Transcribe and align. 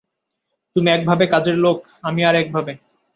তুমি 0.75 0.89
একভাবে 0.91 1.25
কাজের 1.27 1.57
লোক, 1.57 1.77
আমি 2.03 2.21
আর 2.25 2.35
একভাবে। 2.35 2.73